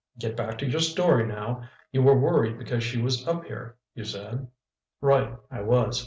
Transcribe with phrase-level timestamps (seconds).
[0.17, 1.61] Get back to your story, now.
[1.91, 4.47] You were worried because she was up here, you said?"
[4.99, 5.99] "Right, I was.